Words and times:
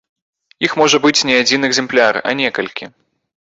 Іх 0.67 0.73
можа 0.81 0.99
быць 1.03 1.25
не 1.31 1.35
адзін 1.43 1.69
экзэмпляр, 1.71 2.19
а 2.27 2.37
некалькі. 2.43 2.93